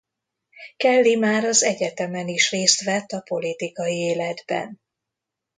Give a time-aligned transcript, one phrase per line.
[0.77, 4.81] Kelly már az egyetemen is részt vett a politikai életben.